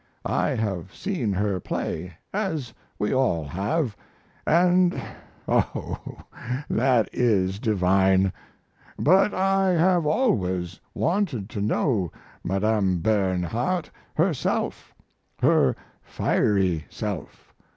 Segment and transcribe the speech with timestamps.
[0.25, 3.95] I have seen her play, as we all have,
[4.47, 4.99] and,
[5.47, 6.17] oh,
[6.67, 8.33] that is divine;
[8.97, 12.11] but I have always wanted to know
[12.43, 14.95] Madame Bernhardt herself
[15.43, 17.53] her fiery self.